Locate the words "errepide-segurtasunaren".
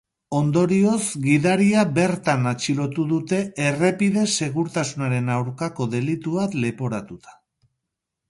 3.67-5.29